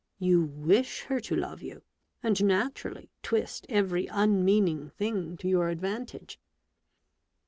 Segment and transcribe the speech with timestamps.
[0.17, 1.83] "You wish her to love you,
[2.23, 6.39] and naturally twist every unmeaning thing to your advantage."